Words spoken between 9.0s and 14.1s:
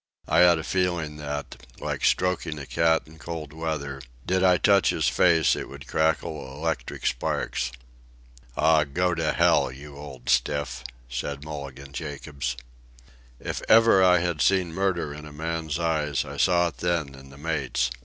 to hell, you old stiff," said Mulligan Jacobs. If ever